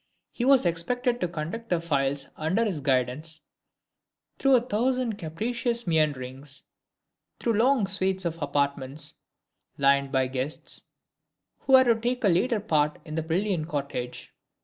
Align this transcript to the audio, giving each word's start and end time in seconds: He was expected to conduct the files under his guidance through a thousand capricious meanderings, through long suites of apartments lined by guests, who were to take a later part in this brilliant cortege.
He 0.31 0.45
was 0.45 0.65
expected 0.65 1.21
to 1.21 1.27
conduct 1.27 1.69
the 1.69 1.79
files 1.79 2.25
under 2.35 2.65
his 2.65 2.79
guidance 2.79 3.41
through 4.39 4.55
a 4.55 4.61
thousand 4.61 5.19
capricious 5.19 5.85
meanderings, 5.85 6.63
through 7.39 7.53
long 7.59 7.85
suites 7.85 8.25
of 8.25 8.41
apartments 8.41 9.17
lined 9.77 10.11
by 10.11 10.25
guests, 10.25 10.85
who 11.59 11.73
were 11.73 11.83
to 11.83 11.93
take 11.93 12.23
a 12.23 12.29
later 12.29 12.59
part 12.59 12.97
in 13.05 13.13
this 13.13 13.25
brilliant 13.25 13.67
cortege. 13.67 14.29